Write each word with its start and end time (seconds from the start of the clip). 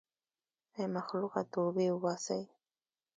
ای 0.75 0.85
مخلوقه 0.95 1.41
توبې 1.53 1.87
وباسئ. 1.91 2.43